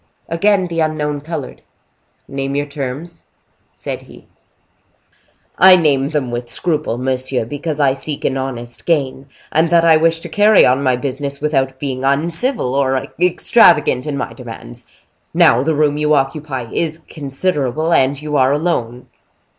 Again 0.27 0.65
the 0.65 0.79
unknown 0.79 1.21
colored. 1.21 1.61
"Name 2.27 2.55
your 2.55 2.65
terms," 2.65 3.25
said 3.75 4.01
he. 4.01 4.25
"I 5.59 5.75
name 5.75 6.07
them 6.07 6.31
with 6.31 6.49
scruple, 6.49 6.97
monsieur, 6.97 7.45
because 7.45 7.79
I 7.79 7.93
seek 7.93 8.25
an 8.25 8.35
honest 8.35 8.87
gain, 8.87 9.27
and 9.51 9.69
that 9.69 9.85
I 9.85 9.97
wish 9.97 10.19
to 10.21 10.27
carry 10.27 10.65
on 10.65 10.81
my 10.81 10.95
business 10.95 11.39
without 11.39 11.77
being 11.79 12.03
uncivil 12.03 12.73
or 12.73 12.95
extravagant 13.21 14.07
in 14.07 14.17
my 14.17 14.33
demands. 14.33 14.87
Now 15.35 15.61
the 15.61 15.75
room 15.75 15.99
you 15.99 16.15
occupy 16.15 16.71
is 16.73 16.97
considerable, 17.07 17.93
and 17.93 18.19
you 18.19 18.35
are 18.37 18.51
alone." 18.51 19.05